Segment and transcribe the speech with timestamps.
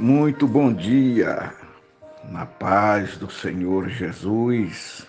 [0.00, 1.52] Muito bom dia,
[2.30, 5.04] na paz do Senhor Jesus.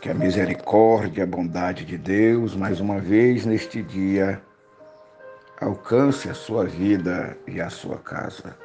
[0.00, 4.42] Que a misericórdia e a bondade de Deus, mais uma vez neste dia,
[5.60, 8.56] alcance a sua vida e a sua casa.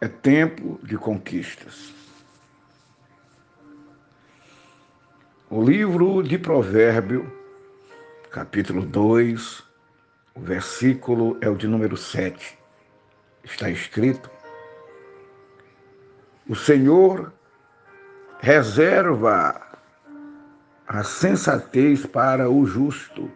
[0.00, 1.94] É tempo de conquistas.
[5.48, 7.41] O livro de Provérbio
[8.32, 9.62] capítulo 2,
[10.34, 12.58] o versículo é o de número 7.
[13.44, 14.30] Está escrito:
[16.48, 17.30] O Senhor
[18.40, 19.60] reserva
[20.88, 23.30] a sensatez para o justo,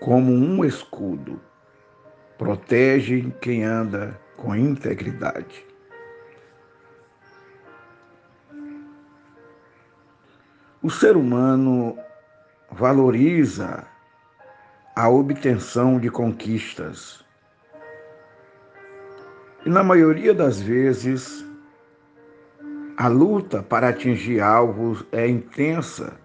[0.00, 1.40] como um escudo,
[2.36, 5.64] protege quem anda com integridade.
[10.82, 11.96] O ser humano
[12.70, 13.86] valoriza
[14.94, 17.24] a obtenção de conquistas.
[19.64, 21.44] E na maioria das vezes,
[22.96, 26.16] a luta para atingir alvos é intensa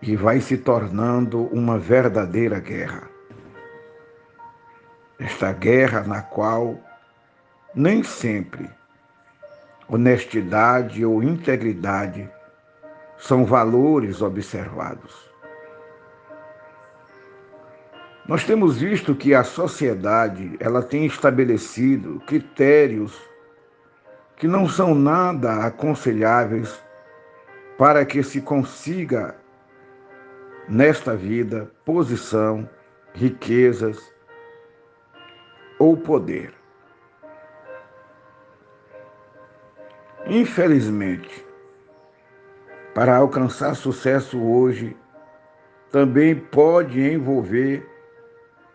[0.00, 3.08] e vai se tornando uma verdadeira guerra.
[5.18, 6.76] Esta guerra na qual
[7.74, 8.68] nem sempre
[9.88, 12.28] honestidade ou integridade
[13.22, 15.30] são valores observados.
[18.26, 23.16] Nós temos visto que a sociedade ela tem estabelecido critérios
[24.36, 26.82] que não são nada aconselháveis
[27.78, 29.36] para que se consiga
[30.68, 32.68] nesta vida posição,
[33.14, 34.12] riquezas
[35.78, 36.52] ou poder.
[40.26, 41.51] Infelizmente,
[42.94, 44.96] para alcançar sucesso hoje
[45.90, 47.88] também pode envolver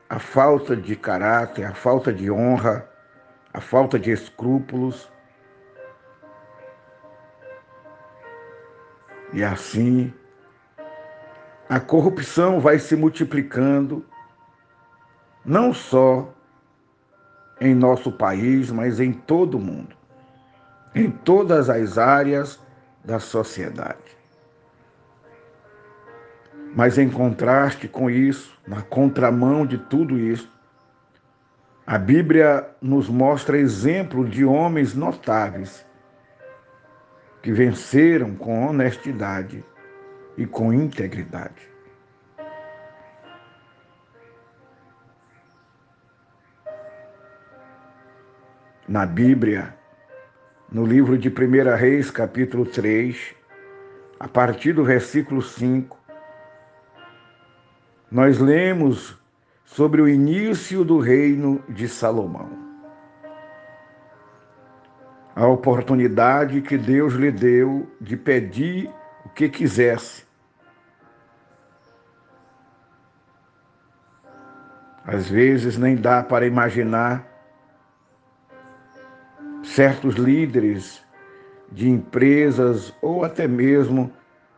[0.09, 2.87] a falta de caráter, a falta de honra,
[3.53, 5.11] a falta de escrúpulos.
[9.33, 10.13] E assim,
[11.67, 14.05] a corrupção vai se multiplicando,
[15.43, 16.33] não só
[17.59, 19.95] em nosso país, mas em todo o mundo,
[20.95, 22.59] em todas as áreas
[23.07, 24.17] da sociedade.
[26.75, 30.51] Mas em contraste com isso, na contramão de tudo isso,
[31.85, 35.85] a Bíblia nos mostra exemplo de homens notáveis
[37.41, 39.63] que venceram com honestidade
[40.35, 41.65] e com integridade.
[48.85, 49.73] Na Bíblia,
[50.71, 53.35] no livro de 1 Reis, capítulo 3,
[54.19, 55.97] a partir do versículo 5,
[58.11, 59.17] nós lemos
[59.63, 62.49] sobre o início do reino de Salomão.
[65.35, 68.89] A oportunidade que Deus lhe deu de pedir
[69.23, 70.25] o que quisesse.
[75.05, 77.36] Às vezes nem dá para imaginar
[79.77, 81.05] certos líderes
[81.71, 84.11] de empresas ou até mesmo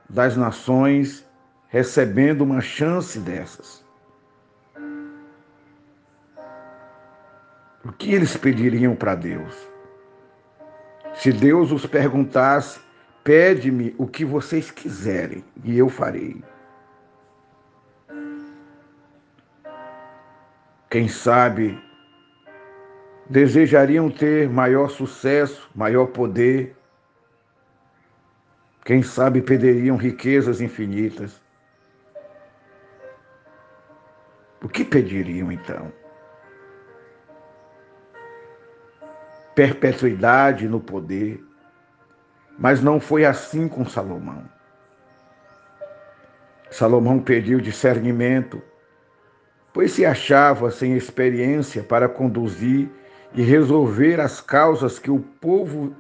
[0.10, 1.30] das nações
[1.68, 3.84] recebendo uma chance dessas.
[7.84, 9.54] O que eles pediriam para Deus?
[11.16, 12.80] Se Deus os perguntasse,
[13.22, 16.42] pede-me o que vocês quiserem e eu farei.
[20.90, 21.78] Quem sabe
[23.30, 26.76] desejariam ter maior sucesso, maior poder.
[28.84, 31.40] Quem sabe pediriam riquezas infinitas.
[34.64, 35.94] O que pediriam então?
[39.54, 41.44] Perpetuidade no poder.
[42.58, 44.44] Mas não foi assim com Salomão.
[46.72, 48.62] Salomão pediu discernimento,
[49.74, 52.90] pois se achava sem experiência para conduzir
[53.34, 55.96] e resolver as causas que o povo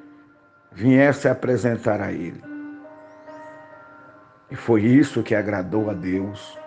[0.72, 2.42] viesse apresentar a ele.
[4.50, 6.58] E foi isso que agradou a Deus.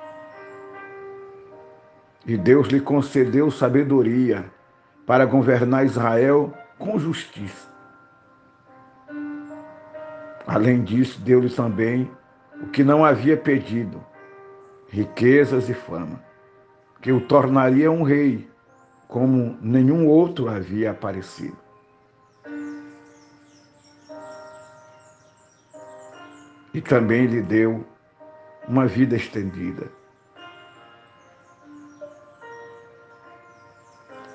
[2.24, 4.44] E Deus lhe concedeu sabedoria
[5.04, 7.68] para governar Israel com justiça.
[10.46, 12.08] Além disso, deu-lhe também
[12.60, 14.04] o que não havia pedido:
[14.88, 16.22] riquezas e fama,
[17.00, 18.51] que o tornaria um rei
[19.12, 21.58] como nenhum outro havia aparecido.
[26.72, 27.84] E também lhe deu
[28.66, 29.86] uma vida estendida.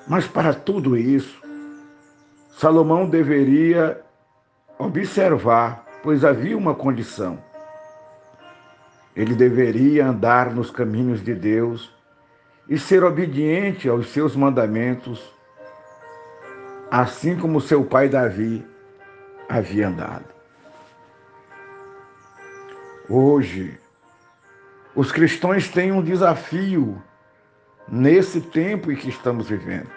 [0.06, 1.42] Mas para tudo isso,
[2.50, 4.00] Salomão deveria
[4.78, 7.36] observar, pois havia uma condição.
[9.16, 11.97] Ele deveria andar nos caminhos de Deus
[12.68, 15.34] e ser obediente aos seus mandamentos,
[16.90, 18.66] assim como seu pai Davi
[19.48, 20.26] havia andado.
[23.08, 23.80] Hoje,
[24.94, 27.02] os cristãos têm um desafio
[27.88, 29.90] nesse tempo em que estamos vivendo.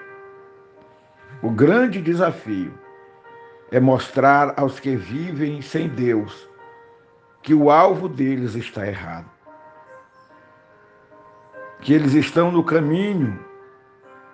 [1.42, 2.74] O grande desafio
[3.70, 6.48] é mostrar aos que vivem sem Deus
[7.42, 9.30] que o alvo deles está errado.
[11.82, 13.40] Que eles estão no caminho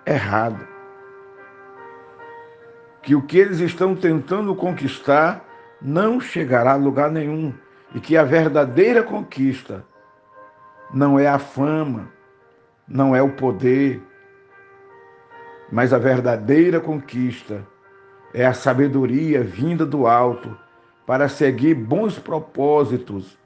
[0.06, 0.66] errado.
[3.02, 5.44] Que o que eles estão tentando conquistar
[5.80, 7.52] não chegará a lugar nenhum.
[7.94, 9.84] E que a verdadeira conquista
[10.92, 12.10] não é a fama,
[12.86, 14.02] não é o poder,
[15.70, 17.66] mas a verdadeira conquista
[18.32, 20.56] é a sabedoria vinda do alto
[21.06, 23.38] para seguir bons propósitos,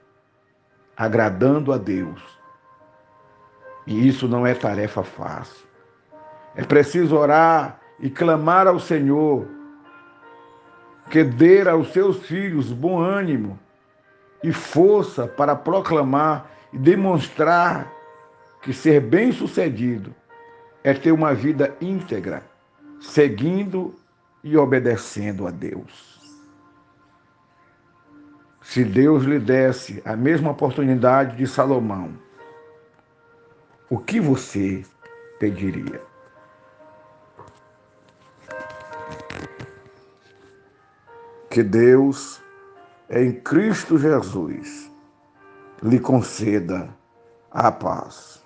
[0.96, 2.41] agradando a Deus.
[3.86, 5.66] E isso não é tarefa fácil.
[6.54, 9.46] É preciso orar e clamar ao Senhor
[11.10, 13.58] que dê aos seus filhos bom ânimo
[14.42, 17.90] e força para proclamar e demonstrar
[18.62, 20.14] que ser bem-sucedido
[20.84, 22.42] é ter uma vida íntegra,
[23.00, 23.94] seguindo
[24.42, 26.20] e obedecendo a Deus.
[28.62, 32.12] Se Deus lhe desse a mesma oportunidade de Salomão,
[33.92, 34.82] o que você
[35.38, 36.00] pediria?
[41.50, 42.40] Que Deus,
[43.10, 44.90] em Cristo Jesus,
[45.82, 46.88] lhe conceda
[47.50, 48.41] a paz.